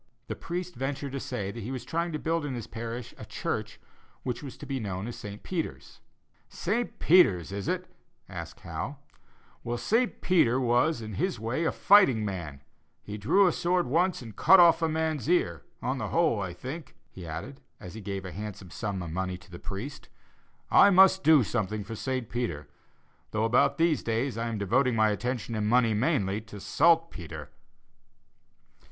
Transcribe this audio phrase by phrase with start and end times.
[0.25, 3.25] The priest ventured to say that he was trying to build in his parish a
[3.25, 3.79] church
[4.23, 5.43] which was to be known as St.
[5.43, 6.01] Peter's.
[6.49, 6.97] "St.
[6.97, 7.85] Peter's is it?"
[8.27, 8.97] asked Howe;
[9.63, 10.19] "well, St.
[10.19, 12.61] Peter was, in his way, a fighting man;
[13.03, 16.51] he drew a sword once and cut off a man's ear; on the whole, I
[16.51, 20.09] think," he added, as he gave a handsome sum of money to the priest,
[20.71, 22.27] "I must do something for St.
[22.27, 22.67] Peter,
[23.29, 27.51] though about these days I am devoting my attention and money mainly to saltpetre."